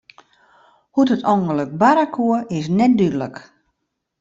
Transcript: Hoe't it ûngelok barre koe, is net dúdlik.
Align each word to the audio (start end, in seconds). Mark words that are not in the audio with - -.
Hoe't 0.93 1.13
it 1.15 1.21
ûngelok 1.33 1.71
barre 1.81 2.05
koe, 2.15 2.39
is 2.57 2.65
net 2.77 2.93
dúdlik. 2.97 3.35